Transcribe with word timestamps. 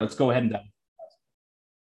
Let's 0.00 0.14
go 0.14 0.30
ahead 0.30 0.42
and 0.42 0.52
dive. 0.52 0.62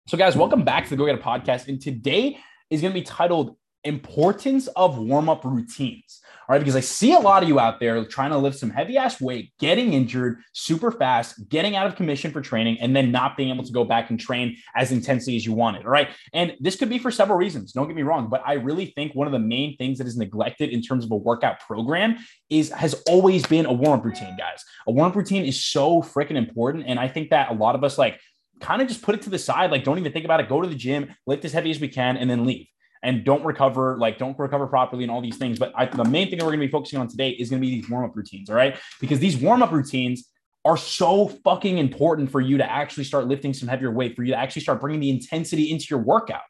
So, 0.09 0.17
guys, 0.17 0.37
welcome 0.37 0.65
back 0.65 0.85
to 0.85 0.91
the 0.91 0.97
Go 0.97 1.07
Get 1.07 1.17
It 1.17 1.23
podcast. 1.23 1.69
And 1.69 1.81
today 1.81 2.39
is 2.71 2.81
going 2.81 2.93
to 2.93 2.99
be 2.99 3.05
titled 3.05 3.57
Importance 3.85 4.67
of 4.69 4.99
Warm 4.99 5.29
Up 5.29 5.45
Routines. 5.45 6.21
All 6.51 6.55
right, 6.55 6.59
because 6.59 6.75
I 6.75 6.81
see 6.81 7.13
a 7.13 7.19
lot 7.21 7.45
of 7.45 7.49
you 7.49 7.61
out 7.61 7.79
there 7.79 8.05
trying 8.05 8.31
to 8.31 8.37
lift 8.37 8.59
some 8.59 8.71
heavy 8.71 8.97
ass 8.97 9.21
weight, 9.21 9.53
getting 9.61 9.93
injured 9.93 10.41
super 10.53 10.91
fast, 10.91 11.49
getting 11.49 11.77
out 11.77 11.87
of 11.87 11.95
commission 11.95 12.33
for 12.33 12.41
training, 12.41 12.79
and 12.81 12.95
then 12.95 13.13
not 13.13 13.37
being 13.37 13.51
able 13.51 13.63
to 13.63 13.73
go 13.73 13.85
back 13.85 14.11
and 14.11 14.19
train 14.19 14.57
as 14.75 14.91
intensely 14.91 15.37
as 15.37 15.47
you 15.47 15.53
wanted. 15.53 15.85
All 15.87 15.93
right. 15.93 16.09
And 16.33 16.57
this 16.59 16.75
could 16.75 16.89
be 16.89 16.99
for 16.99 17.13
several 17.13 17.39
reasons. 17.39 17.71
Don't 17.73 17.87
get 17.87 17.95
me 17.95 18.03
wrong, 18.03 18.29
but 18.29 18.43
I 18.45 18.55
really 18.55 18.87
think 18.87 19.15
one 19.15 19.29
of 19.29 19.33
the 19.33 19.39
main 19.39 19.77
things 19.77 19.99
that 19.99 20.09
is 20.09 20.17
neglected 20.17 20.71
in 20.71 20.83
terms 20.83 21.05
of 21.05 21.13
a 21.13 21.17
workout 21.17 21.61
program 21.61 22.19
is 22.49 22.71
has 22.71 22.95
always 23.09 23.47
been 23.47 23.65
a 23.65 23.73
warm 23.73 24.01
up 24.01 24.05
routine, 24.05 24.37
guys. 24.37 24.65
A 24.89 24.91
warm 24.91 25.13
up 25.13 25.17
routine 25.17 25.45
is 25.45 25.65
so 25.65 26.03
freaking 26.03 26.37
important. 26.37 26.85
And 26.89 26.99
I 26.99 27.07
think 27.07 27.31
that 27.31 27.53
a 27.53 27.55
lot 27.55 27.77
of 27.77 27.85
us 27.85 27.97
like 27.97 28.19
kind 28.61 28.83
of 28.83 28.89
just 28.89 29.03
put 29.03 29.15
it 29.15 29.23
to 29.23 29.31
the 29.31 29.39
side, 29.39 29.71
like 29.71 29.85
don't 29.85 29.99
even 29.99 30.13
think 30.13 30.25
about 30.25 30.41
it, 30.41 30.49
go 30.49 30.61
to 30.61 30.69
the 30.69 30.75
gym, 30.75 31.15
lift 31.29 31.45
as 31.45 31.53
heavy 31.53 31.71
as 31.71 31.79
we 31.81 31.87
can, 31.87 32.17
and 32.17 32.29
then 32.29 32.45
leave 32.45 32.67
and 33.03 33.25
don't 33.25 33.45
recover, 33.45 33.97
like 33.99 34.19
don't 34.19 34.39
recover 34.39 34.67
properly 34.67 35.05
and 35.05 35.11
all 35.11 35.21
these 35.21 35.37
things. 35.37 35.59
But 35.59 35.73
I, 35.75 35.87
the 35.87 36.05
main 36.05 36.29
thing 36.29 36.39
that 36.39 36.45
we're 36.45 36.53
going 36.53 36.61
to 36.61 36.67
be 36.67 36.71
focusing 36.71 36.99
on 36.99 37.09
today 37.09 37.31
is 37.31 37.51
going 37.51 37.61
to 37.61 37.67
be 37.67 37.81
these 37.81 37.89
warm 37.89 38.05
up 38.05 38.15
routines. 38.15 38.51
All 38.51 38.57
right. 38.57 38.77
Because 39.01 39.19
these 39.19 39.37
warm 39.37 39.63
up 39.63 39.73
routines 39.73 40.29
are 40.65 40.77
so 40.77 41.29
fucking 41.29 41.79
important 41.79 42.31
for 42.31 42.41
you 42.41 42.59
to 42.59 42.71
actually 42.71 43.05
start 43.05 43.27
lifting 43.27 43.55
some 43.55 43.69
heavier 43.69 43.91
weight, 43.91 44.15
for 44.15 44.23
you 44.23 44.33
to 44.33 44.39
actually 44.39 44.63
start 44.63 44.81
bringing 44.81 45.01
the 45.01 45.11
intensity 45.11 45.71
into 45.71 45.87
your 45.89 46.01
workout. 46.01 46.43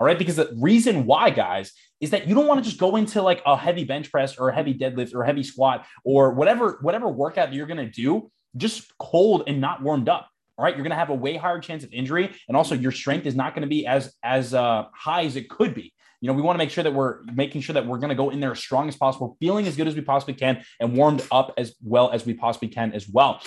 All 0.00 0.06
right. 0.06 0.18
Because 0.18 0.36
the 0.36 0.56
reason 0.58 1.04
why, 1.04 1.30
guys, 1.30 1.72
is 2.00 2.10
that 2.10 2.28
you 2.28 2.34
don't 2.34 2.46
want 2.46 2.62
to 2.62 2.68
just 2.68 2.80
go 2.80 2.96
into 2.96 3.20
like 3.20 3.42
a 3.44 3.56
heavy 3.56 3.84
bench 3.84 4.10
press 4.10 4.38
or 4.38 4.48
a 4.48 4.54
heavy 4.54 4.72
deadlift 4.72 5.14
or 5.14 5.22
a 5.22 5.26
heavy 5.26 5.42
squat 5.42 5.86
or 6.04 6.32
whatever, 6.32 6.78
whatever 6.80 7.08
workout 7.08 7.50
that 7.50 7.54
you're 7.54 7.66
going 7.66 7.84
to 7.84 7.90
do 7.90 8.30
just 8.56 8.96
cold 8.98 9.44
and 9.46 9.60
not 9.60 9.82
warmed 9.82 10.08
up. 10.08 10.28
All 10.56 10.64
right, 10.64 10.74
you're 10.74 10.82
going 10.82 10.90
to 10.90 10.96
have 10.96 11.10
a 11.10 11.14
way 11.14 11.36
higher 11.36 11.60
chance 11.60 11.84
of 11.84 11.92
injury, 11.92 12.34
and 12.48 12.56
also 12.56 12.74
your 12.74 12.90
strength 12.90 13.26
is 13.26 13.36
not 13.36 13.54
going 13.54 13.62
to 13.62 13.68
be 13.68 13.86
as 13.86 14.12
as 14.24 14.54
uh, 14.54 14.86
high 14.92 15.24
as 15.24 15.36
it 15.36 15.48
could 15.48 15.72
be. 15.72 15.92
You 16.20 16.28
know, 16.28 16.34
we 16.34 16.42
want 16.42 16.56
to 16.56 16.58
make 16.58 16.70
sure 16.70 16.84
that 16.84 16.92
we're 16.92 17.22
making 17.34 17.60
sure 17.60 17.74
that 17.74 17.86
we're 17.86 17.98
going 17.98 18.10
to 18.10 18.14
go 18.14 18.30
in 18.30 18.40
there 18.40 18.52
as 18.52 18.58
strong 18.58 18.88
as 18.88 18.96
possible, 18.96 19.36
feeling 19.40 19.66
as 19.66 19.76
good 19.76 19.86
as 19.86 19.94
we 19.94 20.00
possibly 20.00 20.34
can, 20.34 20.64
and 20.80 20.96
warmed 20.96 21.26
up 21.30 21.54
as 21.56 21.74
well 21.82 22.10
as 22.10 22.26
we 22.26 22.34
possibly 22.34 22.68
can 22.68 22.92
as 22.92 23.08
well. 23.08 23.40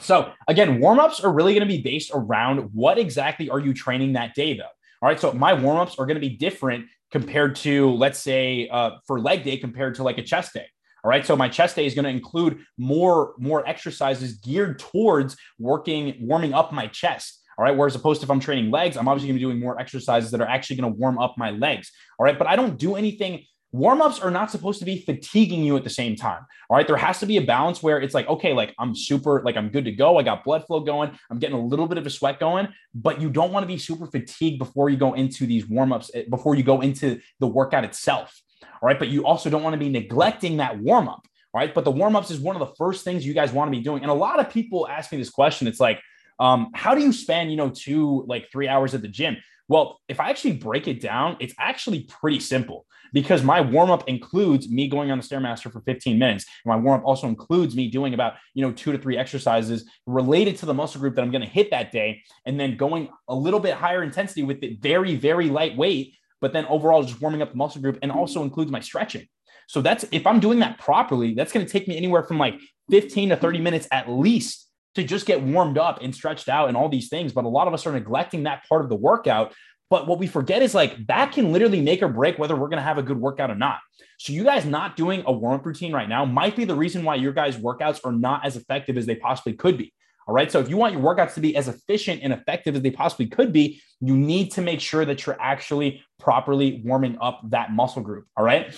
So, 0.00 0.32
again, 0.48 0.80
warm 0.80 0.98
ups 0.98 1.20
are 1.20 1.32
really 1.32 1.52
going 1.52 1.66
to 1.68 1.74
be 1.74 1.82
based 1.82 2.10
around 2.14 2.70
what 2.72 2.98
exactly 2.98 3.50
are 3.50 3.58
you 3.58 3.74
training 3.74 4.14
that 4.14 4.34
day, 4.34 4.56
though. 4.56 4.64
All 5.02 5.08
right. 5.08 5.20
So, 5.20 5.32
my 5.32 5.52
warm 5.52 5.78
ups 5.78 5.98
are 5.98 6.06
going 6.06 6.20
to 6.20 6.26
be 6.26 6.36
different 6.36 6.86
compared 7.10 7.56
to, 7.56 7.90
let's 7.92 8.18
say, 8.18 8.68
uh, 8.68 8.92
for 9.06 9.20
leg 9.20 9.42
day 9.42 9.56
compared 9.56 9.96
to 9.96 10.02
like 10.02 10.18
a 10.18 10.22
chest 10.22 10.54
day. 10.54 10.66
All 11.02 11.08
right. 11.08 11.24
So 11.24 11.36
my 11.36 11.48
chest 11.48 11.76
day 11.76 11.86
is 11.86 11.94
going 11.94 12.04
to 12.04 12.10
include 12.10 12.60
more, 12.76 13.34
more 13.38 13.66
exercises 13.66 14.34
geared 14.34 14.78
towards 14.78 15.36
working, 15.58 16.16
warming 16.20 16.52
up 16.52 16.72
my 16.72 16.88
chest. 16.88 17.39
All 17.60 17.66
right. 17.66 17.76
Whereas 17.76 17.94
opposed 17.94 18.22
to 18.22 18.24
if 18.24 18.30
I'm 18.30 18.40
training 18.40 18.70
legs, 18.70 18.96
I'm 18.96 19.06
obviously 19.06 19.28
going 19.28 19.38
to 19.38 19.46
be 19.46 19.52
doing 19.52 19.60
more 19.60 19.78
exercises 19.78 20.30
that 20.30 20.40
are 20.40 20.48
actually 20.48 20.76
going 20.76 20.90
to 20.90 20.98
warm 20.98 21.18
up 21.18 21.34
my 21.36 21.50
legs. 21.50 21.92
All 22.18 22.24
right. 22.24 22.38
But 22.38 22.46
I 22.46 22.56
don't 22.56 22.78
do 22.78 22.96
anything. 22.96 23.44
Warm 23.72 24.00
ups 24.00 24.18
are 24.18 24.30
not 24.30 24.50
supposed 24.50 24.78
to 24.78 24.86
be 24.86 25.02
fatiguing 25.02 25.62
you 25.62 25.76
at 25.76 25.84
the 25.84 25.90
same 25.90 26.16
time. 26.16 26.46
All 26.70 26.78
right. 26.78 26.86
There 26.86 26.96
has 26.96 27.20
to 27.20 27.26
be 27.26 27.36
a 27.36 27.42
balance 27.42 27.82
where 27.82 28.00
it's 28.00 28.14
like, 28.14 28.26
okay, 28.28 28.54
like 28.54 28.74
I'm 28.78 28.96
super, 28.96 29.42
like 29.44 29.58
I'm 29.58 29.68
good 29.68 29.84
to 29.84 29.92
go. 29.92 30.16
I 30.16 30.22
got 30.22 30.42
blood 30.42 30.64
flow 30.66 30.80
going. 30.80 31.10
I'm 31.30 31.38
getting 31.38 31.54
a 31.54 31.60
little 31.60 31.86
bit 31.86 31.98
of 31.98 32.06
a 32.06 32.10
sweat 32.10 32.40
going, 32.40 32.68
but 32.94 33.20
you 33.20 33.28
don't 33.28 33.52
want 33.52 33.64
to 33.64 33.68
be 33.68 33.76
super 33.76 34.06
fatigued 34.06 34.58
before 34.58 34.88
you 34.88 34.96
go 34.96 35.12
into 35.12 35.44
these 35.44 35.68
warm 35.68 35.92
ups, 35.92 36.10
eh, 36.14 36.22
before 36.30 36.54
you 36.54 36.62
go 36.62 36.80
into 36.80 37.20
the 37.40 37.46
workout 37.46 37.84
itself. 37.84 38.40
All 38.62 38.86
right. 38.86 38.98
But 38.98 39.08
you 39.08 39.26
also 39.26 39.50
don't 39.50 39.62
want 39.62 39.74
to 39.74 39.78
be 39.78 39.90
neglecting 39.90 40.56
that 40.56 40.78
warm 40.78 41.10
up. 41.10 41.28
All 41.52 41.60
right. 41.60 41.74
But 41.74 41.84
the 41.84 41.90
warm 41.90 42.16
ups 42.16 42.30
is 42.30 42.40
one 42.40 42.56
of 42.56 42.66
the 42.66 42.74
first 42.76 43.04
things 43.04 43.26
you 43.26 43.34
guys 43.34 43.52
want 43.52 43.70
to 43.70 43.76
be 43.76 43.84
doing. 43.84 44.00
And 44.00 44.10
a 44.10 44.14
lot 44.14 44.40
of 44.40 44.48
people 44.48 44.88
ask 44.88 45.12
me 45.12 45.18
this 45.18 45.28
question. 45.28 45.68
It's 45.68 45.78
like, 45.78 46.00
um, 46.40 46.70
how 46.74 46.94
do 46.94 47.02
you 47.02 47.12
spend, 47.12 47.50
you 47.50 47.56
know, 47.56 47.68
two, 47.68 48.24
like 48.26 48.50
three 48.50 48.66
hours 48.66 48.94
at 48.94 49.02
the 49.02 49.08
gym? 49.08 49.36
Well, 49.68 50.00
if 50.08 50.18
I 50.18 50.30
actually 50.30 50.54
break 50.54 50.88
it 50.88 51.00
down, 51.00 51.36
it's 51.38 51.54
actually 51.58 52.04
pretty 52.04 52.40
simple 52.40 52.86
because 53.12 53.42
my 53.42 53.60
warm 53.60 53.90
up 53.90 54.08
includes 54.08 54.68
me 54.68 54.88
going 54.88 55.10
on 55.10 55.18
the 55.18 55.24
Stairmaster 55.24 55.70
for 55.70 55.80
15 55.82 56.18
minutes. 56.18 56.46
And 56.64 56.70
my 56.70 56.76
warm 56.76 57.00
up 57.00 57.06
also 57.06 57.28
includes 57.28 57.76
me 57.76 57.88
doing 57.88 58.14
about, 58.14 58.34
you 58.54 58.64
know, 58.64 58.72
two 58.72 58.92
to 58.92 58.98
three 58.98 59.16
exercises 59.16 59.88
related 60.06 60.56
to 60.56 60.66
the 60.66 60.74
muscle 60.74 61.00
group 61.00 61.14
that 61.16 61.22
I'm 61.22 61.30
going 61.30 61.42
to 61.42 61.48
hit 61.48 61.70
that 61.70 61.92
day. 61.92 62.22
And 62.46 62.58
then 62.58 62.76
going 62.76 63.10
a 63.28 63.34
little 63.34 63.60
bit 63.60 63.74
higher 63.74 64.02
intensity 64.02 64.42
with 64.42 64.62
it 64.62 64.80
very, 64.80 65.16
very 65.16 65.50
light 65.50 65.76
weight, 65.76 66.16
but 66.40 66.52
then 66.52 66.66
overall 66.66 67.02
just 67.02 67.20
warming 67.20 67.42
up 67.42 67.50
the 67.50 67.56
muscle 67.56 67.82
group 67.82 67.98
and 68.02 68.10
also 68.10 68.42
includes 68.42 68.70
my 68.70 68.80
stretching. 68.80 69.28
So 69.68 69.80
that's 69.80 70.04
if 70.10 70.26
I'm 70.26 70.40
doing 70.40 70.60
that 70.60 70.78
properly, 70.78 71.34
that's 71.34 71.52
going 71.52 71.64
to 71.64 71.70
take 71.70 71.86
me 71.86 71.96
anywhere 71.96 72.24
from 72.24 72.38
like 72.38 72.58
15 72.90 73.28
to 73.28 73.36
30 73.36 73.60
minutes 73.60 73.86
at 73.92 74.10
least 74.10 74.69
to 74.94 75.04
just 75.04 75.26
get 75.26 75.42
warmed 75.42 75.78
up 75.78 76.00
and 76.02 76.14
stretched 76.14 76.48
out 76.48 76.68
and 76.68 76.76
all 76.76 76.88
these 76.88 77.08
things. 77.08 77.32
But 77.32 77.44
a 77.44 77.48
lot 77.48 77.68
of 77.68 77.74
us 77.74 77.86
are 77.86 77.92
neglecting 77.92 78.44
that 78.44 78.64
part 78.68 78.82
of 78.82 78.88
the 78.88 78.96
workout. 78.96 79.54
But 79.88 80.06
what 80.06 80.18
we 80.18 80.26
forget 80.26 80.62
is 80.62 80.74
like 80.74 81.06
that 81.08 81.32
can 81.32 81.52
literally 81.52 81.80
make 81.80 82.02
or 82.02 82.08
break 82.08 82.38
whether 82.38 82.54
we're 82.54 82.68
going 82.68 82.78
to 82.78 82.82
have 82.82 82.98
a 82.98 83.02
good 83.02 83.20
workout 83.20 83.50
or 83.50 83.56
not. 83.56 83.78
So 84.18 84.32
you 84.32 84.44
guys 84.44 84.64
not 84.64 84.96
doing 84.96 85.24
a 85.26 85.32
warm 85.32 85.54
up 85.54 85.66
routine 85.66 85.92
right 85.92 86.08
now 86.08 86.24
might 86.24 86.54
be 86.54 86.64
the 86.64 86.74
reason 86.74 87.04
why 87.04 87.16
your 87.16 87.32
guys' 87.32 87.56
workouts 87.56 88.00
are 88.04 88.12
not 88.12 88.44
as 88.44 88.56
effective 88.56 88.96
as 88.96 89.06
they 89.06 89.16
possibly 89.16 89.54
could 89.54 89.78
be. 89.78 89.92
All 90.28 90.34
right. 90.34 90.52
So 90.52 90.60
if 90.60 90.68
you 90.68 90.76
want 90.76 90.92
your 90.92 91.02
workouts 91.02 91.34
to 91.34 91.40
be 91.40 91.56
as 91.56 91.66
efficient 91.66 92.20
and 92.22 92.32
effective 92.32 92.76
as 92.76 92.82
they 92.82 92.90
possibly 92.90 93.26
could 93.26 93.52
be, 93.52 93.80
you 94.00 94.16
need 94.16 94.52
to 94.52 94.62
make 94.62 94.80
sure 94.80 95.04
that 95.04 95.26
you're 95.26 95.40
actually 95.40 96.04
properly 96.20 96.82
warming 96.84 97.18
up 97.20 97.40
that 97.48 97.72
muscle 97.72 98.02
group. 98.02 98.26
All 98.36 98.44
right. 98.44 98.72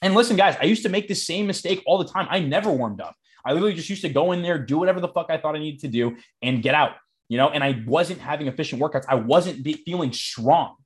And 0.00 0.14
listen, 0.14 0.36
guys, 0.36 0.56
I 0.60 0.64
used 0.64 0.82
to 0.82 0.88
make 0.88 1.06
the 1.06 1.14
same 1.14 1.46
mistake 1.46 1.82
all 1.86 1.98
the 1.98 2.08
time. 2.08 2.26
I 2.30 2.40
never 2.40 2.72
warmed 2.72 3.00
up. 3.00 3.14
I 3.44 3.52
literally 3.52 3.74
just 3.74 3.90
used 3.90 4.02
to 4.02 4.08
go 4.08 4.32
in 4.32 4.42
there, 4.42 4.58
do 4.58 4.78
whatever 4.78 5.00
the 5.00 5.08
fuck 5.08 5.26
I 5.30 5.38
thought 5.38 5.56
I 5.56 5.58
needed 5.58 5.80
to 5.80 5.88
do, 5.88 6.16
and 6.42 6.62
get 6.62 6.74
out. 6.74 6.92
You 7.28 7.38
know, 7.38 7.48
and 7.48 7.64
I 7.64 7.82
wasn't 7.86 8.20
having 8.20 8.46
efficient 8.46 8.80
workouts. 8.80 9.04
I 9.08 9.14
wasn't 9.14 9.62
be- 9.62 9.82
feeling 9.84 10.12
strong. 10.12 10.76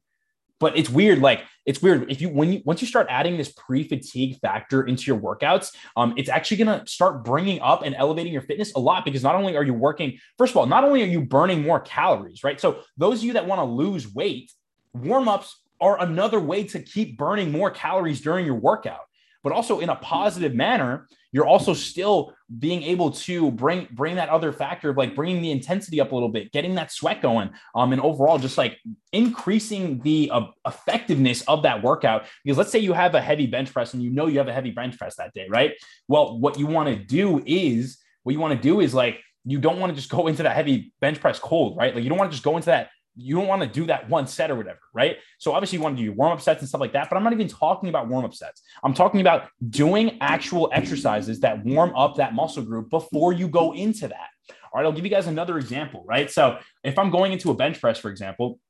But 0.59 0.79
it's 0.79 0.89
weird. 0.89 1.19
Like 1.19 1.43
it's 1.67 1.83
weird 1.83 2.11
if 2.11 2.21
you 2.23 2.31
when 2.31 2.53
you 2.53 2.63
once 2.65 2.81
you 2.81 2.89
start 2.89 3.09
adding 3.11 3.37
this 3.37 3.53
pre-fatigue 3.53 4.39
factor 4.41 4.85
into 4.85 5.05
your 5.05 5.19
workouts, 5.19 5.75
um, 5.97 6.15
it's 6.17 6.31
actually 6.31 6.57
gonna 6.59 6.87
start 6.87 7.25
bringing 7.25 7.61
up 7.61 7.83
and 7.83 7.95
elevating 7.95 8.33
your 8.33 8.43
fitness 8.43 8.73
a 8.75 8.79
lot 8.79 9.05
because 9.05 9.23
not 9.23 9.35
only 9.35 9.57
are 9.57 9.65
you 9.65 9.75
working, 9.75 10.19
first 10.39 10.53
of 10.53 10.57
all, 10.57 10.67
not 10.67 10.83
only 10.83 11.03
are 11.03 11.07
you 11.07 11.21
burning 11.21 11.63
more 11.63 11.81
calories, 11.81 12.43
right? 12.43 12.59
So 12.59 12.81
those 12.97 13.19
of 13.19 13.25
you 13.25 13.35
that 13.35 13.47
want 13.47 13.59
to 13.59 13.65
lose 13.65 14.13
weight, 14.15 14.51
warm 14.95 15.29
ups 15.29 15.61
are 15.79 16.01
another 16.01 16.41
way 16.41 16.65
to 16.65 16.81
keep 16.81 17.19
burning 17.19 17.53
more 17.53 17.71
calories 17.71 18.23
during 18.23 18.47
your 18.47 18.55
workout 18.55 19.01
but 19.47 19.53
also 19.53 19.79
in 19.79 19.91
a 19.91 19.95
positive 19.95 20.57
manner 20.57 21.07
you're 21.31 21.47
also 21.47 21.73
still 21.73 22.35
being 22.59 22.83
able 22.83 23.13
to 23.13 23.53
bring 23.53 23.87
bring 23.93 24.17
that 24.17 24.29
other 24.29 24.53
factor 24.53 24.91
of 24.91 24.97
like 24.97 25.15
bringing 25.15 25.41
the 25.41 25.53
intensity 25.53 26.01
up 26.01 26.11
a 26.11 26.15
little 26.15 26.29
bit 26.29 26.51
getting 26.51 26.75
that 26.75 26.91
sweat 26.91 27.23
going 27.23 27.49
um 27.77 27.93
and 27.93 28.03
overall 28.03 28.39
just 28.39 28.59
like 28.59 28.77
increasing 29.13 30.01
the 30.01 30.29
uh, 30.33 30.47
effectiveness 30.67 31.43
of 31.43 31.63
that 31.63 31.81
workout. 31.81 32.25
Because 32.45 32.59
let's 32.59 32.73
say 32.73 32.81
you 32.81 32.93
have 32.93 33.15
a 33.15 33.21
heavy 33.21 33.47
bench 33.47 33.73
press 33.73 33.95
and 33.95 34.03
you 34.03 34.11
know 34.11 34.27
you 34.27 34.39
have 34.39 34.49
a 34.49 34.53
heavy 34.53 34.73
bench 34.73 34.99
press 34.99 35.15
that 35.15 35.33
day 35.33 35.47
right? 35.49 35.75
Well 36.09 36.41
what 36.41 36.59
you 36.59 36.67
want 36.67 36.89
to 36.89 36.97
do 36.97 37.41
is 37.47 37.99
what 38.25 38.33
you 38.33 38.41
want 38.41 38.61
to 38.61 38.61
do 38.61 38.81
is 38.81 38.95
like 38.95 39.21
you 39.45 39.61
don't 39.61 39.79
want 39.79 39.91
to 39.91 39.97
just 39.97 40.11
go 40.11 40.27
into 40.27 40.43
that 40.43 40.57
heavy 40.57 40.93
bench 41.01 41.21
press 41.21 41.39
cold 41.39 41.77
right? 41.77 41.95
Like 41.95 42.03
you 42.03 42.11
don't 42.11 42.19
want 42.19 42.33
to 42.33 42.35
just 42.35 42.45
go 42.45 42.57
into 42.57 42.67
that 42.67 42.89
you 43.17 43.35
don't 43.35 43.47
want 43.47 43.63
to 43.63 43.69
do 43.69 43.87
that 43.87 44.09
one 44.09 44.27
set 44.27 44.51
or 44.51 44.57
whatever, 44.57 44.81
right? 44.95 45.17
So 45.39 45.53
obviously 45.53 45.79
you 45.79 45.83
want 45.83 45.97
to 45.97 46.01
do 46.01 46.05
your 46.05 46.15
warm 46.15 46.33
up 46.33 46.41
sets 46.41 46.61
and 46.61 46.69
stuff 46.69 46.81
like 46.81 46.93
that, 46.93 47.09
but 47.09 47.17
I'm 47.17 47.25
not 47.25 47.33
even 47.33 47.49
talking 47.49 47.89
about 47.89 48.09
warm 48.09 48.25
up 48.25 48.35
sets. 48.35 48.63
I'm 48.85 48.95
talking 48.95 49.21
about 49.21 49.49
doing 49.71 50.19
actual 50.21 50.69
exercises 50.73 51.41
that 51.41 51.65
warm 51.65 51.95
up 51.97 52.17
that 52.17 52.35
muscle 52.35 52.63
group 52.63 52.91
before 52.91 53.33
you 53.33 53.49
go 53.49 53.73
into 53.73 54.09
that. 54.09 54.29
All 54.73 54.81
right, 54.81 54.85
I'll 54.85 54.93
give 54.93 55.05
you 55.05 55.11
guys 55.11 55.27
another 55.27 55.59
example, 55.59 56.05
right? 56.07 56.31
So 56.31 56.59
if 56.85 56.99
I'm 56.99 57.11
going 57.11 57.33
into 57.33 57.51
a 57.51 57.55
bench 57.55 57.81
press, 57.81 57.99
for 57.99 58.11
example, 58.11 58.61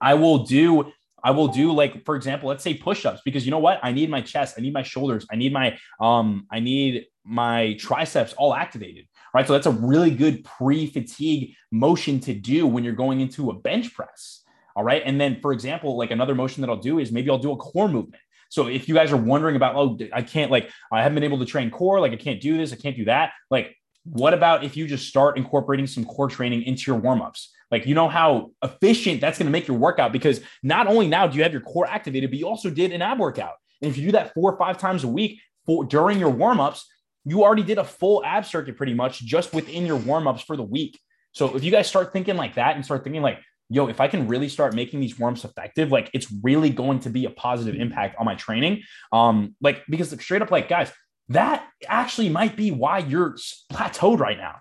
I 0.00 0.14
will 0.14 0.44
do 0.44 0.92
I 1.24 1.30
will 1.32 1.48
do 1.48 1.72
like 1.72 2.04
for 2.04 2.16
example, 2.16 2.48
let's 2.48 2.64
say 2.64 2.74
push-ups 2.74 3.20
because 3.24 3.44
you 3.44 3.50
know 3.50 3.58
what? 3.58 3.80
I 3.82 3.92
need 3.92 4.10
my 4.10 4.20
chest, 4.20 4.54
I 4.58 4.60
need 4.60 4.72
my 4.72 4.82
shoulders, 4.82 5.26
I 5.30 5.36
need 5.36 5.52
my 5.52 5.78
um 6.00 6.46
I 6.50 6.60
need 6.60 7.06
my 7.24 7.74
triceps 7.78 8.32
all 8.34 8.54
activated 8.54 9.06
right? 9.34 9.46
So 9.46 9.52
that's 9.52 9.66
a 9.66 9.70
really 9.70 10.10
good 10.10 10.44
pre-fatigue 10.44 11.54
motion 11.70 12.20
to 12.20 12.34
do 12.34 12.66
when 12.66 12.84
you're 12.84 12.94
going 12.94 13.20
into 13.20 13.50
a 13.50 13.54
bench 13.54 13.94
press. 13.94 14.42
All 14.76 14.84
right. 14.84 15.02
And 15.04 15.20
then, 15.20 15.40
for 15.40 15.52
example, 15.52 15.96
like 15.96 16.10
another 16.10 16.34
motion 16.34 16.60
that 16.60 16.70
I'll 16.70 16.76
do 16.76 16.98
is 16.98 17.10
maybe 17.10 17.30
I'll 17.30 17.38
do 17.38 17.52
a 17.52 17.56
core 17.56 17.88
movement. 17.88 18.22
So 18.48 18.68
if 18.68 18.88
you 18.88 18.94
guys 18.94 19.12
are 19.12 19.16
wondering 19.16 19.56
about, 19.56 19.74
oh, 19.76 19.98
I 20.12 20.22
can't 20.22 20.50
like, 20.50 20.70
I 20.90 21.02
haven't 21.02 21.16
been 21.16 21.24
able 21.24 21.38
to 21.40 21.44
train 21.44 21.70
core, 21.70 22.00
like 22.00 22.12
I 22.12 22.16
can't 22.16 22.40
do 22.40 22.56
this, 22.56 22.72
I 22.72 22.76
can't 22.76 22.96
do 22.96 23.04
that. 23.06 23.32
Like, 23.50 23.76
what 24.04 24.32
about 24.32 24.64
if 24.64 24.76
you 24.76 24.86
just 24.86 25.06
start 25.06 25.36
incorporating 25.36 25.86
some 25.86 26.04
core 26.04 26.28
training 26.28 26.62
into 26.62 26.90
your 26.90 27.00
warmups? 27.00 27.48
Like, 27.70 27.86
you 27.86 27.94
know 27.94 28.08
how 28.08 28.52
efficient 28.62 29.20
that's 29.20 29.38
going 29.38 29.46
to 29.46 29.52
make 29.52 29.68
your 29.68 29.76
workout 29.76 30.12
because 30.12 30.40
not 30.62 30.86
only 30.86 31.06
now 31.06 31.26
do 31.26 31.36
you 31.36 31.42
have 31.42 31.52
your 31.52 31.60
core 31.60 31.86
activated, 31.86 32.30
but 32.30 32.38
you 32.38 32.48
also 32.48 32.70
did 32.70 32.92
an 32.92 33.02
ab 33.02 33.18
workout. 33.18 33.54
And 33.82 33.90
if 33.90 33.98
you 33.98 34.06
do 34.06 34.12
that 34.12 34.34
four 34.34 34.52
or 34.52 34.58
five 34.58 34.78
times 34.78 35.04
a 35.04 35.08
week 35.08 35.40
for 35.66 35.84
during 35.84 36.18
your 36.18 36.32
warmups, 36.32 36.82
you 37.24 37.44
already 37.44 37.62
did 37.62 37.78
a 37.78 37.84
full 37.84 38.24
ab 38.24 38.46
circuit 38.46 38.76
pretty 38.76 38.94
much 38.94 39.20
just 39.20 39.52
within 39.52 39.84
your 39.86 39.96
warm-ups 39.96 40.42
for 40.42 40.56
the 40.56 40.62
week. 40.62 40.98
So 41.32 41.54
if 41.56 41.62
you 41.62 41.70
guys 41.70 41.86
start 41.86 42.12
thinking 42.12 42.36
like 42.36 42.54
that 42.54 42.76
and 42.76 42.84
start 42.84 43.04
thinking 43.04 43.22
like, 43.22 43.38
yo, 43.68 43.86
if 43.88 44.00
I 44.00 44.08
can 44.08 44.28
really 44.28 44.48
start 44.48 44.74
making 44.74 45.00
these 45.00 45.18
warm-ups 45.18 45.44
effective, 45.44 45.92
like 45.92 46.10
it's 46.14 46.32
really 46.42 46.70
going 46.70 47.00
to 47.00 47.10
be 47.10 47.26
a 47.26 47.30
positive 47.30 47.78
impact 47.78 48.16
on 48.18 48.24
my 48.24 48.34
training. 48.34 48.82
Um, 49.12 49.54
like 49.60 49.82
because 49.90 50.10
straight 50.22 50.40
up, 50.40 50.50
like 50.50 50.68
guys, 50.68 50.90
that 51.28 51.68
actually 51.86 52.30
might 52.30 52.56
be 52.56 52.70
why 52.70 52.98
you're 52.98 53.36
plateaued 53.70 54.18
right 54.18 54.38
now. 54.38 54.56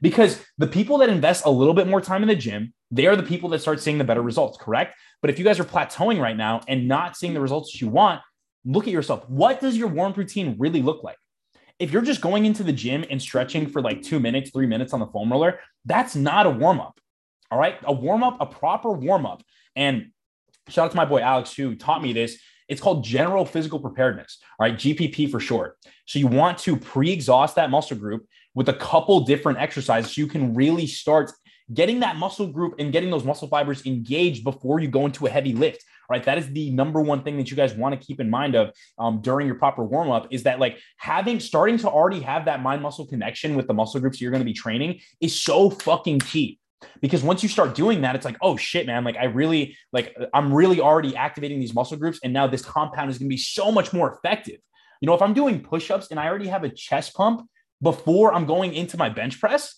Because 0.00 0.42
the 0.58 0.66
people 0.66 0.98
that 0.98 1.08
invest 1.08 1.44
a 1.44 1.50
little 1.50 1.74
bit 1.74 1.86
more 1.86 2.00
time 2.00 2.22
in 2.22 2.28
the 2.28 2.36
gym, 2.36 2.72
they 2.90 3.06
are 3.06 3.16
the 3.16 3.22
people 3.22 3.48
that 3.50 3.60
start 3.60 3.80
seeing 3.80 3.98
the 3.98 4.04
better 4.04 4.22
results, 4.22 4.58
correct? 4.58 4.96
But 5.20 5.30
if 5.30 5.38
you 5.38 5.44
guys 5.44 5.60
are 5.60 5.64
plateauing 5.64 6.20
right 6.20 6.36
now 6.36 6.60
and 6.68 6.88
not 6.88 7.16
seeing 7.16 7.34
the 7.34 7.40
results 7.40 7.72
that 7.72 7.80
you 7.80 7.88
want, 7.88 8.20
look 8.64 8.86
at 8.86 8.92
yourself. 8.92 9.28
What 9.28 9.60
does 9.60 9.76
your 9.76 9.88
warm 9.88 10.12
routine 10.14 10.56
really 10.58 10.82
look 10.82 11.02
like? 11.02 11.16
If 11.78 11.92
you're 11.92 12.02
just 12.02 12.20
going 12.20 12.44
into 12.44 12.62
the 12.62 12.72
gym 12.72 13.04
and 13.10 13.20
stretching 13.20 13.66
for 13.66 13.80
like 13.80 14.02
two 14.02 14.20
minutes, 14.20 14.50
three 14.50 14.66
minutes 14.66 14.92
on 14.92 15.00
the 15.00 15.06
foam 15.06 15.32
roller, 15.32 15.60
that's 15.84 16.14
not 16.14 16.46
a 16.46 16.50
warm 16.50 16.80
up. 16.80 17.00
All 17.50 17.58
right. 17.58 17.76
A 17.84 17.92
warm 17.92 18.22
up, 18.22 18.36
a 18.40 18.46
proper 18.46 18.92
warm 18.92 19.26
up. 19.26 19.42
And 19.74 20.10
shout 20.68 20.86
out 20.86 20.90
to 20.92 20.96
my 20.96 21.04
boy 21.04 21.20
Alex, 21.20 21.54
who 21.54 21.74
taught 21.74 22.02
me 22.02 22.12
this. 22.12 22.38
It's 22.68 22.80
called 22.80 23.02
general 23.02 23.44
physical 23.44 23.80
preparedness, 23.80 24.38
all 24.56 24.64
right, 24.64 24.76
GPP 24.76 25.28
for 25.28 25.40
short. 25.40 25.76
So 26.06 26.20
you 26.20 26.28
want 26.28 26.58
to 26.58 26.76
pre 26.76 27.10
exhaust 27.10 27.56
that 27.56 27.68
muscle 27.68 27.96
group 27.96 28.26
with 28.54 28.68
a 28.68 28.74
couple 28.74 29.20
different 29.20 29.58
exercises 29.58 30.16
you 30.16 30.26
can 30.26 30.54
really 30.54 30.86
start 30.86 31.32
getting 31.72 32.00
that 32.00 32.16
muscle 32.16 32.48
group 32.48 32.74
and 32.78 32.92
getting 32.92 33.10
those 33.10 33.24
muscle 33.24 33.48
fibers 33.48 33.86
engaged 33.86 34.42
before 34.42 34.80
you 34.80 34.88
go 34.88 35.06
into 35.06 35.26
a 35.26 35.30
heavy 35.30 35.52
lift 35.52 35.84
right? 36.10 36.24
That 36.24 36.36
is 36.36 36.50
the 36.52 36.70
number 36.70 37.00
one 37.00 37.22
thing 37.22 37.36
that 37.38 37.50
you 37.50 37.56
guys 37.56 37.72
want 37.72 37.98
to 37.98 38.06
keep 38.06 38.20
in 38.20 38.28
mind 38.28 38.56
of 38.56 38.74
um, 38.98 39.22
during 39.22 39.46
your 39.46 39.54
proper 39.54 39.84
warm 39.84 40.10
up 40.10 40.26
is 40.30 40.42
that 40.42 40.58
like 40.58 40.78
having 40.96 41.38
starting 41.38 41.78
to 41.78 41.88
already 41.88 42.20
have 42.20 42.44
that 42.46 42.60
mind 42.60 42.82
muscle 42.82 43.06
connection 43.06 43.54
with 43.54 43.68
the 43.68 43.72
muscle 43.72 44.00
groups 44.00 44.20
you're 44.20 44.32
going 44.32 44.42
to 44.42 44.44
be 44.44 44.52
training 44.52 45.00
is 45.20 45.40
so 45.40 45.70
fucking 45.70 46.18
key. 46.18 46.58
Because 47.00 47.22
once 47.22 47.42
you 47.42 47.48
start 47.48 47.74
doing 47.74 48.00
that 48.00 48.16
it's 48.16 48.24
like 48.24 48.38
oh 48.40 48.56
shit 48.56 48.86
man 48.86 49.04
like 49.04 49.16
i 49.16 49.24
really 49.24 49.76
like 49.92 50.16
i'm 50.32 50.52
really 50.52 50.80
already 50.80 51.14
activating 51.14 51.60
these 51.60 51.74
muscle 51.74 51.98
groups 51.98 52.18
and 52.24 52.32
now 52.32 52.46
this 52.46 52.62
compound 52.62 53.10
is 53.10 53.18
going 53.18 53.28
to 53.28 53.34
be 53.34 53.36
so 53.36 53.70
much 53.70 53.92
more 53.92 54.14
effective. 54.14 54.58
You 55.02 55.06
know 55.06 55.14
if 55.14 55.20
i'm 55.20 55.34
doing 55.34 55.60
push-ups 55.60 56.08
and 56.10 56.18
i 56.18 56.26
already 56.26 56.48
have 56.48 56.64
a 56.64 56.70
chest 56.70 57.14
pump 57.14 57.46
before 57.82 58.32
i'm 58.32 58.46
going 58.46 58.74
into 58.74 58.96
my 58.96 59.08
bench 59.08 59.40
press 59.40 59.76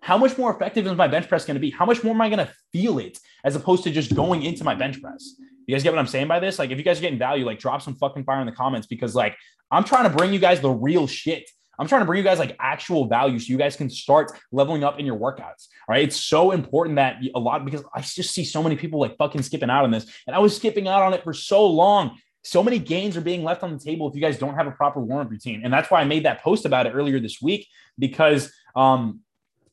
how 0.00 0.18
much 0.18 0.36
more 0.36 0.54
effective 0.54 0.86
is 0.86 0.92
my 0.94 1.08
bench 1.08 1.28
press 1.28 1.44
going 1.44 1.54
to 1.54 1.60
be 1.60 1.70
how 1.70 1.86
much 1.86 2.02
more 2.02 2.14
am 2.14 2.20
i 2.20 2.28
going 2.28 2.44
to 2.44 2.52
feel 2.72 2.98
it 2.98 3.18
as 3.44 3.56
opposed 3.56 3.84
to 3.84 3.90
just 3.90 4.14
going 4.14 4.42
into 4.42 4.64
my 4.64 4.74
bench 4.74 5.00
press 5.00 5.34
you 5.66 5.74
guys 5.74 5.82
get 5.82 5.92
what 5.92 5.98
i'm 5.98 6.06
saying 6.06 6.28
by 6.28 6.40
this 6.40 6.58
like 6.58 6.70
if 6.70 6.78
you 6.78 6.84
guys 6.84 6.98
are 6.98 7.02
getting 7.02 7.18
value 7.18 7.44
like 7.44 7.58
drop 7.58 7.82
some 7.82 7.94
fucking 7.94 8.24
fire 8.24 8.40
in 8.40 8.46
the 8.46 8.52
comments 8.52 8.86
because 8.86 9.14
like 9.14 9.36
i'm 9.70 9.84
trying 9.84 10.04
to 10.04 10.16
bring 10.16 10.32
you 10.32 10.38
guys 10.38 10.60
the 10.60 10.70
real 10.70 11.06
shit 11.06 11.48
I'm 11.78 11.88
trying 11.88 12.02
to 12.02 12.04
bring 12.04 12.18
you 12.18 12.24
guys 12.24 12.38
like 12.38 12.56
actual 12.60 13.06
value 13.06 13.38
so 13.38 13.50
you 13.50 13.58
guys 13.58 13.76
can 13.76 13.90
start 13.90 14.32
leveling 14.52 14.84
up 14.84 14.98
in 14.98 15.06
your 15.06 15.16
workouts. 15.16 15.68
All 15.88 15.90
right. 15.90 16.04
It's 16.04 16.16
so 16.16 16.52
important 16.52 16.96
that 16.96 17.16
a 17.34 17.38
lot 17.38 17.64
because 17.64 17.82
I 17.94 18.00
just 18.00 18.30
see 18.30 18.44
so 18.44 18.62
many 18.62 18.76
people 18.76 19.00
like 19.00 19.16
fucking 19.16 19.42
skipping 19.42 19.70
out 19.70 19.84
on 19.84 19.90
this. 19.90 20.06
And 20.26 20.36
I 20.36 20.38
was 20.38 20.56
skipping 20.56 20.88
out 20.88 21.02
on 21.02 21.14
it 21.14 21.24
for 21.24 21.32
so 21.32 21.66
long. 21.66 22.18
So 22.44 22.62
many 22.62 22.78
gains 22.78 23.16
are 23.16 23.22
being 23.22 23.42
left 23.42 23.62
on 23.62 23.72
the 23.72 23.78
table 23.78 24.08
if 24.08 24.14
you 24.14 24.20
guys 24.20 24.38
don't 24.38 24.54
have 24.54 24.66
a 24.66 24.70
proper 24.70 25.00
warm 25.00 25.26
up 25.26 25.30
routine. 25.30 25.62
And 25.64 25.72
that's 25.72 25.90
why 25.90 26.00
I 26.00 26.04
made 26.04 26.24
that 26.24 26.42
post 26.42 26.64
about 26.66 26.86
it 26.86 26.90
earlier 26.90 27.18
this 27.18 27.40
week 27.40 27.66
because, 27.98 28.52
um, 28.76 29.20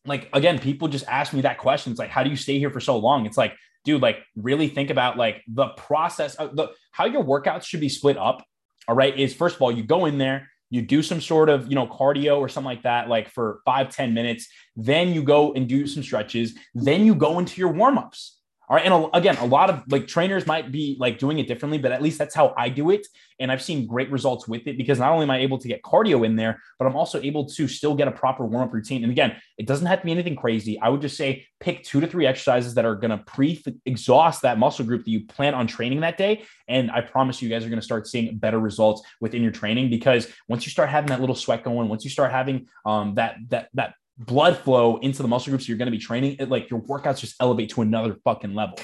like, 0.05 0.29
again, 0.33 0.57
people 0.57 0.87
just 0.87 1.05
ask 1.07 1.33
me 1.33 1.41
that 1.41 1.57
question. 1.57 1.91
It's 1.91 1.99
like, 1.99 2.09
how 2.09 2.23
do 2.23 2.29
you 2.29 2.35
stay 2.35 2.57
here 2.57 2.71
for 2.71 2.79
so 2.79 2.97
long? 2.97 3.25
It's 3.25 3.37
like, 3.37 3.53
dude, 3.83 4.01
like, 4.01 4.19
really 4.35 4.67
think 4.67 4.89
about 4.89 5.17
like 5.17 5.43
the 5.47 5.67
process 5.69 6.35
of 6.35 6.55
the 6.55 6.71
how 6.91 7.05
your 7.05 7.23
workouts 7.23 7.63
should 7.63 7.81
be 7.81 7.89
split 7.89 8.17
up. 8.17 8.43
All 8.87 8.95
right. 8.95 9.17
Is 9.17 9.33
first 9.33 9.57
of 9.57 9.61
all, 9.61 9.71
you 9.71 9.83
go 9.83 10.05
in 10.05 10.17
there, 10.17 10.47
you 10.71 10.81
do 10.81 11.03
some 11.03 11.21
sort 11.21 11.49
of 11.49 11.67
you 11.67 11.75
know 11.75 11.85
cardio 11.85 12.39
or 12.39 12.49
something 12.49 12.65
like 12.65 12.83
that 12.83 13.07
like 13.07 13.29
for 13.29 13.59
five 13.63 13.93
ten 13.93 14.13
minutes 14.15 14.47
then 14.75 15.13
you 15.13 15.21
go 15.21 15.53
and 15.53 15.67
do 15.69 15.85
some 15.85 16.01
stretches 16.01 16.57
then 16.73 17.05
you 17.05 17.13
go 17.13 17.37
into 17.37 17.61
your 17.61 17.71
warm-ups 17.71 18.40
all 18.71 18.77
right. 18.77 18.85
And 18.85 19.09
again, 19.13 19.35
a 19.39 19.45
lot 19.45 19.69
of 19.69 19.83
like 19.91 20.07
trainers 20.07 20.47
might 20.47 20.71
be 20.71 20.95
like 20.97 21.19
doing 21.19 21.39
it 21.39 21.47
differently, 21.49 21.77
but 21.77 21.91
at 21.91 22.01
least 22.01 22.17
that's 22.17 22.33
how 22.33 22.53
I 22.57 22.69
do 22.69 22.89
it. 22.89 23.05
And 23.37 23.51
I've 23.51 23.61
seen 23.61 23.85
great 23.85 24.09
results 24.09 24.47
with 24.47 24.65
it 24.65 24.77
because 24.77 24.97
not 24.97 25.11
only 25.11 25.23
am 25.23 25.29
I 25.29 25.39
able 25.39 25.57
to 25.57 25.67
get 25.67 25.81
cardio 25.81 26.25
in 26.25 26.37
there, 26.37 26.57
but 26.79 26.85
I'm 26.87 26.95
also 26.95 27.19
able 27.21 27.49
to 27.49 27.67
still 27.67 27.95
get 27.95 28.07
a 28.07 28.11
proper 28.11 28.45
warm 28.45 28.63
up 28.63 28.73
routine. 28.73 29.03
And 29.03 29.11
again, 29.11 29.35
it 29.57 29.67
doesn't 29.67 29.87
have 29.87 29.99
to 29.99 30.05
be 30.05 30.13
anything 30.13 30.37
crazy. 30.37 30.79
I 30.79 30.87
would 30.87 31.01
just 31.01 31.17
say 31.17 31.45
pick 31.59 31.83
two 31.83 31.99
to 31.99 32.07
three 32.07 32.25
exercises 32.25 32.73
that 32.75 32.85
are 32.85 32.95
going 32.95 33.11
to 33.11 33.17
pre 33.17 33.61
exhaust 33.85 34.43
that 34.43 34.57
muscle 34.57 34.85
group 34.85 35.03
that 35.03 35.11
you 35.11 35.25
plan 35.25 35.53
on 35.53 35.67
training 35.67 35.99
that 35.99 36.17
day. 36.17 36.45
And 36.69 36.91
I 36.91 37.01
promise 37.01 37.41
you 37.41 37.49
guys 37.49 37.65
are 37.65 37.69
going 37.69 37.77
to 37.77 37.85
start 37.85 38.07
seeing 38.07 38.37
better 38.37 38.59
results 38.59 39.01
within 39.19 39.43
your 39.43 39.51
training 39.51 39.89
because 39.89 40.29
once 40.47 40.65
you 40.65 40.71
start 40.71 40.87
having 40.87 41.09
that 41.09 41.19
little 41.19 41.35
sweat 41.35 41.65
going, 41.65 41.89
once 41.89 42.05
you 42.05 42.09
start 42.09 42.31
having 42.31 42.67
um, 42.85 43.15
that, 43.15 43.35
that, 43.49 43.67
that 43.73 43.95
blood 44.25 44.57
flow 44.57 44.97
into 44.97 45.21
the 45.21 45.27
muscle 45.27 45.51
groups 45.51 45.67
you're 45.67 45.77
going 45.77 45.87
to 45.87 45.91
be 45.91 45.97
training, 45.97 46.37
it 46.39 46.49
like 46.49 46.69
your 46.69 46.81
workouts 46.81 47.19
just 47.19 47.35
elevate 47.39 47.69
to 47.71 47.81
another 47.81 48.15
fucking 48.23 48.53
level. 48.53 48.77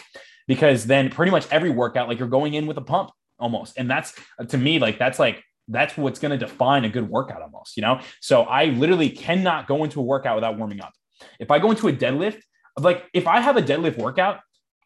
Because 0.48 0.86
then 0.86 1.10
pretty 1.10 1.32
much 1.32 1.48
every 1.52 1.70
workout, 1.70 2.08
like 2.08 2.20
you're 2.20 2.28
going 2.28 2.54
in 2.54 2.68
with 2.68 2.78
a 2.78 2.82
pump 2.82 3.12
almost. 3.38 3.78
And 3.78 3.90
that's 3.90 4.14
uh, 4.40 4.46
to 4.46 4.58
me, 4.58 4.80
like 4.80 4.98
that's 4.98 5.20
like 5.20 5.44
that's 5.68 5.98
what's 5.98 6.20
going 6.20 6.38
to 6.38 6.38
define 6.38 6.86
a 6.86 6.90
good 6.90 7.10
workout 7.10 7.42
almost, 7.42 7.76
you 7.76 7.82
know? 7.82 8.00
So 8.22 8.44
I 8.44 8.66
literally 8.66 9.10
cannot 9.10 9.68
go 9.68 9.84
into 9.84 10.00
a 10.00 10.04
workout 10.04 10.36
without 10.36 10.58
warming 10.58 10.82
up. 10.82 10.94
If 11.40 11.52
I 11.52 11.60
go 11.60 11.72
into 11.72 11.90
a 11.90 11.94
deadlift, 11.94 12.42
like 12.78 13.06
if 13.14 13.28
I 13.28 13.42
have 13.42 13.58
a 13.58 13.62
deadlift 13.62 13.98
workout, 13.98 14.40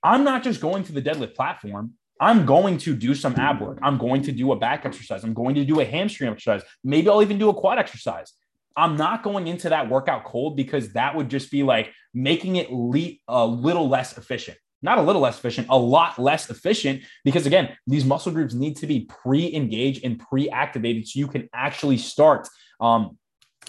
I'm 0.04 0.24
not 0.24 0.44
just 0.44 0.60
going 0.60 0.84
to 0.86 0.92
the 0.92 1.02
deadlift 1.02 1.36
platform. 1.36 1.94
I'm 2.20 2.46
going 2.46 2.78
to 2.80 2.96
do 2.96 3.14
some 3.16 3.36
ab 3.36 3.62
work. 3.62 3.80
I'm 3.82 3.98
going 3.98 4.22
to 4.24 4.32
do 4.32 4.52
a 4.52 4.56
back 4.56 4.86
exercise. 4.86 5.24
I'm 5.24 5.34
going 5.34 5.56
to 5.56 5.66
do 5.66 5.80
a 5.80 5.86
hamstring 5.86 6.32
exercise. 6.32 6.62
Maybe 6.84 7.10
I'll 7.10 7.22
even 7.22 7.38
do 7.38 7.50
a 7.50 7.54
quad 7.54 7.80
exercise. 7.80 8.34
I'm 8.76 8.96
not 8.98 9.24
going 9.24 9.48
into 9.48 9.70
that 9.70 9.90
workout 9.90 10.26
cold 10.26 10.56
because 10.56 10.94
that 10.94 11.16
would 11.16 11.30
just 11.30 11.52
be 11.52 11.64
like 11.64 11.92
making 12.14 12.56
it 12.56 12.72
le- 12.72 13.18
a 13.28 13.46
little 13.46 13.90
less 13.90 14.18
efficient. 14.18 14.58
Not 14.82 14.98
a 14.98 15.02
little 15.02 15.22
less 15.22 15.38
efficient, 15.38 15.68
a 15.70 15.78
lot 15.78 16.18
less 16.18 16.50
efficient 16.50 17.04
because 17.24 17.46
again, 17.46 17.76
these 17.86 18.04
muscle 18.04 18.32
groups 18.32 18.54
need 18.54 18.78
to 18.78 18.88
be 18.88 19.02
pre-engaged 19.02 20.04
and 20.04 20.20
pre-activated 20.20 21.08
so 21.08 21.20
you 21.20 21.28
can 21.28 21.48
actually 21.54 21.98
start 21.98 22.48
um, 22.80 23.18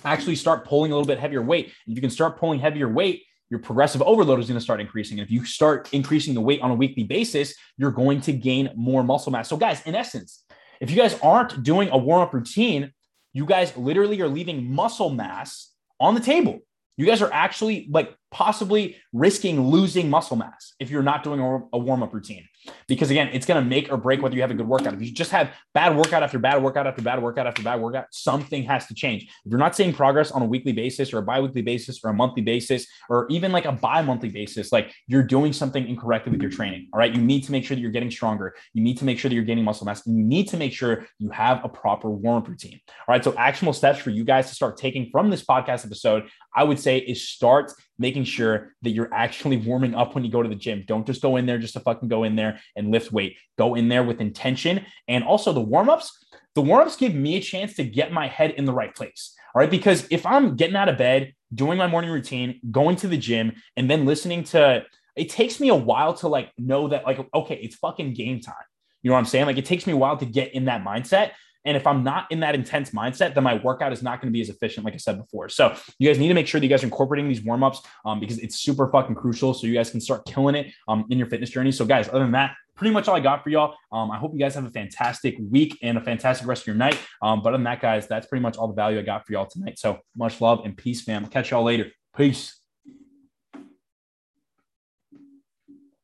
actually 0.04 0.36
start 0.36 0.64
pulling 0.64 0.90
a 0.90 0.94
little 0.94 1.06
bit 1.06 1.18
heavier 1.18 1.42
weight. 1.42 1.66
If 1.86 1.94
you 1.94 2.00
can 2.00 2.10
start 2.10 2.38
pulling 2.38 2.60
heavier 2.60 2.88
weight, 2.88 3.24
your 3.50 3.60
progressive 3.60 4.00
overload 4.02 4.40
is 4.40 4.46
going 4.46 4.58
to 4.58 4.64
start 4.64 4.80
increasing. 4.80 5.18
And 5.20 5.26
if 5.26 5.30
you 5.30 5.44
start 5.44 5.92
increasing 5.92 6.32
the 6.32 6.40
weight 6.40 6.62
on 6.62 6.70
a 6.70 6.74
weekly 6.74 7.04
basis, 7.04 7.54
you're 7.76 7.90
going 7.90 8.22
to 8.22 8.32
gain 8.32 8.70
more 8.74 9.04
muscle 9.04 9.30
mass. 9.30 9.48
So, 9.48 9.58
guys, 9.58 9.82
in 9.82 9.94
essence, 9.94 10.44
if 10.80 10.90
you 10.90 10.96
guys 10.96 11.18
aren't 11.22 11.62
doing 11.62 11.90
a 11.90 11.98
warm 11.98 12.22
up 12.22 12.32
routine, 12.32 12.92
you 13.32 13.46
guys 13.46 13.76
literally 13.76 14.20
are 14.20 14.28
leaving 14.28 14.72
muscle 14.72 15.10
mass 15.10 15.70
on 15.98 16.14
the 16.14 16.20
table. 16.20 16.60
You 16.96 17.06
guys 17.06 17.22
are 17.22 17.32
actually 17.32 17.88
like 17.90 18.14
possibly 18.30 18.96
risking 19.12 19.68
losing 19.68 20.10
muscle 20.10 20.36
mass 20.36 20.74
if 20.78 20.90
you're 20.90 21.02
not 21.02 21.24
doing 21.24 21.40
a, 21.40 21.78
warm 21.78 22.02
up 22.02 22.12
routine. 22.12 22.46
Because 22.86 23.10
again, 23.10 23.30
it's 23.32 23.46
going 23.46 23.62
to 23.62 23.68
make 23.68 23.90
or 23.90 23.96
break 23.96 24.22
whether 24.22 24.34
you 24.34 24.42
have 24.42 24.50
a 24.50 24.54
good 24.54 24.68
workout. 24.68 24.94
If 24.94 25.02
you 25.02 25.12
just 25.12 25.30
have 25.30 25.50
bad 25.74 25.96
workout 25.96 26.22
after 26.22 26.38
bad 26.38 26.62
workout 26.62 26.86
after 26.86 27.02
bad 27.02 27.22
workout 27.22 27.46
after 27.46 27.62
bad 27.62 27.80
workout, 27.80 28.06
something 28.10 28.64
has 28.64 28.86
to 28.86 28.94
change. 28.94 29.24
If 29.24 29.50
you're 29.50 29.58
not 29.58 29.74
seeing 29.74 29.92
progress 29.92 30.30
on 30.30 30.42
a 30.42 30.44
weekly 30.44 30.72
basis 30.72 31.12
or 31.12 31.18
a 31.18 31.22
bi 31.22 31.40
weekly 31.40 31.62
basis 31.62 32.00
or 32.04 32.10
a 32.10 32.14
monthly 32.14 32.42
basis 32.42 32.86
or 33.08 33.26
even 33.30 33.52
like 33.52 33.64
a 33.64 33.72
bi 33.72 34.02
monthly 34.02 34.28
basis, 34.28 34.72
like 34.72 34.92
you're 35.06 35.22
doing 35.22 35.52
something 35.52 35.86
incorrectly 35.86 36.32
with 36.32 36.42
your 36.42 36.50
training. 36.50 36.88
All 36.92 36.98
right. 36.98 37.14
You 37.14 37.22
need 37.22 37.44
to 37.44 37.52
make 37.52 37.64
sure 37.64 37.74
that 37.74 37.80
you're 37.80 37.90
getting 37.90 38.10
stronger. 38.10 38.54
You 38.74 38.82
need 38.82 38.98
to 38.98 39.04
make 39.04 39.18
sure 39.18 39.28
that 39.28 39.34
you're 39.34 39.44
gaining 39.44 39.64
muscle 39.64 39.86
mass 39.86 40.06
and 40.06 40.16
you 40.16 40.24
need 40.24 40.48
to 40.48 40.56
make 40.56 40.72
sure 40.72 41.06
you 41.18 41.30
have 41.30 41.64
a 41.64 41.68
proper 41.68 42.10
warm 42.10 42.42
up 42.42 42.48
routine. 42.48 42.80
All 43.08 43.14
right. 43.14 43.24
So, 43.24 43.34
actionable 43.36 43.72
steps 43.72 43.98
for 43.98 44.10
you 44.10 44.24
guys 44.24 44.48
to 44.48 44.54
start 44.54 44.76
taking 44.76 45.08
from 45.10 45.30
this 45.30 45.44
podcast 45.44 45.84
episode, 45.84 46.28
I 46.54 46.64
would 46.64 46.78
say 46.78 46.98
is 46.98 47.28
start 47.28 47.72
making 47.98 48.24
sure 48.24 48.74
that 48.82 48.90
you're 48.90 49.12
actually 49.12 49.56
warming 49.68 49.94
up 49.94 50.14
when 50.14 50.24
you 50.24 50.30
go 50.30 50.42
to 50.42 50.48
the 50.48 50.54
gym. 50.54 50.84
Don't 50.86 51.06
just 51.06 51.22
go 51.22 51.36
in 51.36 51.46
there 51.46 51.58
just 51.58 51.74
to 51.74 51.80
fucking 51.80 52.08
go 52.08 52.24
in 52.24 52.36
there 52.36 52.51
and 52.76 52.90
lift 52.90 53.12
weight. 53.12 53.36
Go 53.58 53.74
in 53.74 53.88
there 53.88 54.02
with 54.02 54.20
intention. 54.20 54.84
And 55.08 55.24
also 55.24 55.52
the 55.52 55.60
warm-ups, 55.60 56.26
the 56.54 56.62
warm-ups 56.62 56.96
give 56.96 57.14
me 57.14 57.36
a 57.36 57.40
chance 57.40 57.74
to 57.76 57.84
get 57.84 58.12
my 58.12 58.26
head 58.28 58.52
in 58.52 58.64
the 58.64 58.72
right 58.72 58.94
place. 58.94 59.34
All 59.54 59.60
right. 59.60 59.70
Because 59.70 60.06
if 60.10 60.24
I'm 60.24 60.56
getting 60.56 60.76
out 60.76 60.88
of 60.88 60.98
bed, 60.98 61.34
doing 61.54 61.78
my 61.78 61.86
morning 61.86 62.10
routine, 62.10 62.60
going 62.70 62.96
to 62.96 63.08
the 63.08 63.16
gym, 63.16 63.52
and 63.76 63.90
then 63.90 64.06
listening 64.06 64.44
to 64.44 64.84
it 65.14 65.28
takes 65.28 65.60
me 65.60 65.68
a 65.68 65.74
while 65.74 66.14
to 66.14 66.28
like 66.28 66.50
know 66.56 66.88
that, 66.88 67.04
like, 67.04 67.18
okay, 67.34 67.56
it's 67.56 67.76
fucking 67.76 68.14
game 68.14 68.40
time. 68.40 68.54
You 69.02 69.10
know 69.10 69.14
what 69.14 69.20
I'm 69.20 69.26
saying? 69.26 69.46
Like 69.46 69.58
it 69.58 69.66
takes 69.66 69.86
me 69.86 69.92
a 69.92 69.96
while 69.96 70.16
to 70.16 70.24
get 70.24 70.54
in 70.54 70.66
that 70.66 70.84
mindset. 70.84 71.32
And 71.64 71.76
if 71.76 71.86
I'm 71.86 72.02
not 72.02 72.30
in 72.30 72.40
that 72.40 72.54
intense 72.54 72.90
mindset, 72.90 73.34
then 73.34 73.44
my 73.44 73.54
workout 73.54 73.92
is 73.92 74.02
not 74.02 74.20
going 74.20 74.32
to 74.32 74.32
be 74.32 74.40
as 74.40 74.48
efficient, 74.48 74.84
like 74.84 74.94
I 74.94 74.98
said 74.98 75.18
before. 75.18 75.48
So 75.48 75.74
you 75.98 76.08
guys 76.08 76.18
need 76.18 76.28
to 76.28 76.34
make 76.34 76.46
sure 76.46 76.60
that 76.60 76.66
you 76.66 76.70
guys 76.70 76.82
are 76.82 76.86
incorporating 76.86 77.28
these 77.28 77.42
warm 77.42 77.62
ups 77.62 77.82
um, 78.04 78.20
because 78.20 78.38
it's 78.38 78.56
super 78.56 78.90
fucking 78.90 79.14
crucial. 79.14 79.54
So 79.54 79.66
you 79.66 79.74
guys 79.74 79.90
can 79.90 80.00
start 80.00 80.24
killing 80.26 80.54
it 80.54 80.72
um, 80.88 81.04
in 81.10 81.18
your 81.18 81.28
fitness 81.28 81.50
journey. 81.50 81.72
So, 81.72 81.84
guys, 81.84 82.08
other 82.08 82.20
than 82.20 82.32
that, 82.32 82.54
pretty 82.74 82.92
much 82.92 83.08
all 83.08 83.14
I 83.14 83.20
got 83.20 83.44
for 83.44 83.50
y'all. 83.50 83.74
Um, 83.92 84.10
I 84.10 84.18
hope 84.18 84.32
you 84.32 84.38
guys 84.38 84.54
have 84.54 84.64
a 84.64 84.70
fantastic 84.70 85.36
week 85.50 85.78
and 85.82 85.98
a 85.98 86.00
fantastic 86.00 86.46
rest 86.46 86.62
of 86.62 86.66
your 86.68 86.76
night. 86.76 86.98
Um, 87.20 87.42
but 87.42 87.50
other 87.50 87.58
than 87.58 87.64
that, 87.64 87.80
guys, 87.80 88.08
that's 88.08 88.26
pretty 88.26 88.42
much 88.42 88.56
all 88.56 88.68
the 88.68 88.74
value 88.74 88.98
I 88.98 89.02
got 89.02 89.26
for 89.26 89.32
y'all 89.32 89.46
tonight. 89.46 89.78
So 89.78 90.00
much 90.16 90.40
love 90.40 90.62
and 90.64 90.76
peace, 90.76 91.02
fam. 91.02 91.26
Catch 91.26 91.50
y'all 91.50 91.64
later. 91.64 91.90
Peace. 92.16 92.61